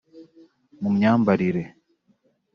[0.81, 1.63] mu myambarire